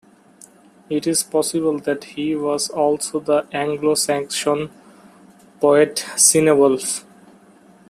[0.89, 4.71] It is possible that he was also the Anglo-Saxon
[5.59, 7.03] poet Cynewulf.